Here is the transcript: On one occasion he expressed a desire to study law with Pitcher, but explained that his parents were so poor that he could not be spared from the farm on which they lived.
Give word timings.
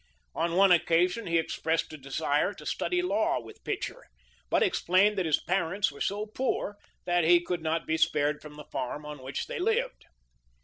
On 0.33 0.55
one 0.55 0.71
occasion 0.71 1.27
he 1.27 1.37
expressed 1.37 1.93
a 1.93 1.97
desire 1.97 2.55
to 2.55 2.65
study 2.65 3.03
law 3.03 3.39
with 3.39 3.63
Pitcher, 3.63 4.05
but 4.49 4.63
explained 4.63 5.15
that 5.19 5.27
his 5.27 5.39
parents 5.39 5.91
were 5.91 6.01
so 6.01 6.25
poor 6.25 6.77
that 7.05 7.23
he 7.23 7.39
could 7.39 7.61
not 7.61 7.85
be 7.85 7.97
spared 7.97 8.41
from 8.41 8.55
the 8.55 8.65
farm 8.71 9.05
on 9.05 9.21
which 9.21 9.45
they 9.45 9.59
lived. 9.59 10.05